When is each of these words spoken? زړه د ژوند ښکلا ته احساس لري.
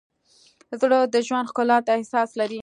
زړه 0.81 0.99
د 1.13 1.15
ژوند 1.27 1.49
ښکلا 1.51 1.77
ته 1.85 1.91
احساس 1.97 2.29
لري. 2.39 2.59